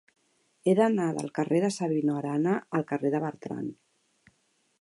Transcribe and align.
He 0.65 0.73
d'anar 0.79 1.09
del 1.17 1.29
carrer 1.39 1.61
de 1.65 1.69
Sabino 1.77 2.17
Arana 2.23 2.57
al 2.79 2.89
carrer 2.93 3.15
de 3.17 3.25
Bertran. 3.29 3.73